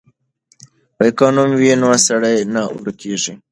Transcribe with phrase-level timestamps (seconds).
[1.17, 3.33] که نوم وي نو سړی نه ورکېږي.